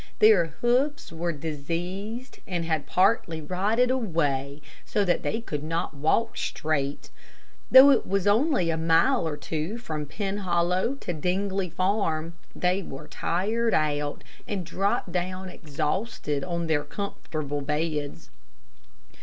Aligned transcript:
Their 0.17 0.47
hoofs 0.61 1.11
were 1.11 1.31
diseased, 1.31 2.39
and 2.47 2.65
had 2.65 2.87
partly 2.87 3.39
rotted 3.39 3.91
away, 3.91 4.59
so 4.83 5.05
that 5.05 5.21
they 5.21 5.39
could 5.41 5.63
not 5.63 5.93
walk 5.93 6.37
straight. 6.37 7.11
Though 7.69 7.91
it 7.91 8.07
was 8.07 8.25
only 8.25 8.71
a 8.71 8.77
mile 8.77 9.27
or 9.27 9.37
two 9.37 9.77
from 9.77 10.07
Penhollow 10.07 10.95
to 11.01 11.13
Dingley 11.13 11.69
Farm, 11.69 12.33
they 12.55 12.81
were 12.81 13.09
tired 13.09 13.75
out, 13.75 14.23
and 14.47 14.65
dropped 14.65 15.11
down 15.11 15.49
exhausted 15.49 16.43
on 16.43 16.65
their 16.65 16.83
comfortable 16.83 17.61
beds. 17.61 18.31